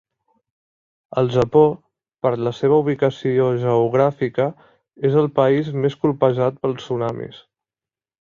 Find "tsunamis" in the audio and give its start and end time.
6.83-7.43